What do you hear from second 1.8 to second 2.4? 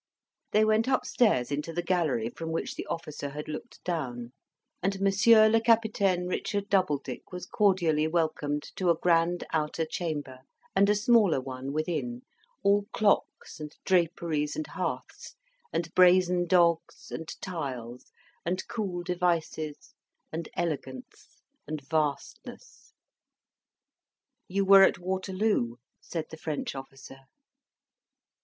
gallery